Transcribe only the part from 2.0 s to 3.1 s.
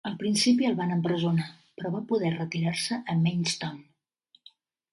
poder retirar-se